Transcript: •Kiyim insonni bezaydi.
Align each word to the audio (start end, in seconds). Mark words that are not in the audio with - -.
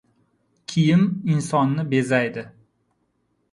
•Kiyim 0.67 1.03
insonni 1.35 1.87
bezaydi. 1.93 2.49